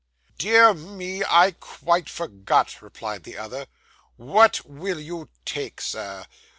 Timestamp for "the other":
3.21-3.67